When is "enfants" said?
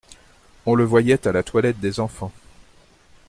1.99-2.31